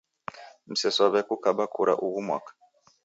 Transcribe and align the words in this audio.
Msesow'e 0.69 1.21
kukaba 1.29 1.63
kura 1.73 1.93
ughu 2.05 2.21
mwaka. 2.27 2.51